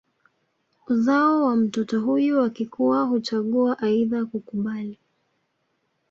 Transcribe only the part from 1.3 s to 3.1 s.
wa mtoto huyu akikua